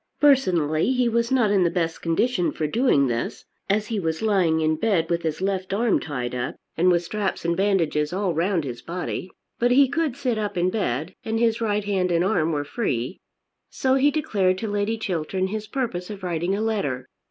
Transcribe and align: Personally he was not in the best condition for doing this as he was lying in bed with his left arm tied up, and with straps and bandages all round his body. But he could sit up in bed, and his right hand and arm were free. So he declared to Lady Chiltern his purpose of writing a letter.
Personally 0.19 0.93
he 0.93 1.07
was 1.07 1.31
not 1.31 1.51
in 1.51 1.63
the 1.63 1.69
best 1.69 2.01
condition 2.01 2.51
for 2.51 2.65
doing 2.65 3.05
this 3.05 3.45
as 3.69 3.85
he 3.85 3.99
was 3.99 4.23
lying 4.23 4.59
in 4.59 4.75
bed 4.75 5.11
with 5.11 5.21
his 5.21 5.41
left 5.41 5.75
arm 5.75 5.99
tied 5.99 6.33
up, 6.33 6.55
and 6.75 6.89
with 6.89 7.03
straps 7.03 7.45
and 7.45 7.55
bandages 7.55 8.11
all 8.11 8.33
round 8.33 8.63
his 8.63 8.81
body. 8.81 9.29
But 9.59 9.69
he 9.69 9.87
could 9.87 10.17
sit 10.17 10.39
up 10.39 10.57
in 10.57 10.71
bed, 10.71 11.13
and 11.23 11.39
his 11.39 11.61
right 11.61 11.83
hand 11.85 12.11
and 12.11 12.23
arm 12.25 12.51
were 12.51 12.63
free. 12.65 13.19
So 13.69 13.93
he 13.93 14.09
declared 14.09 14.57
to 14.57 14.67
Lady 14.67 14.97
Chiltern 14.97 15.49
his 15.49 15.67
purpose 15.67 16.09
of 16.09 16.23
writing 16.23 16.55
a 16.55 16.61
letter. 16.61 17.07